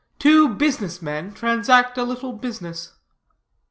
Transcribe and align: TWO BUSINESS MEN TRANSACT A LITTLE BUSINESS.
TWO 0.17 0.49
BUSINESS 0.49 1.03
MEN 1.03 1.31
TRANSACT 1.31 1.95
A 1.99 2.03
LITTLE 2.03 2.33
BUSINESS. 2.33 2.93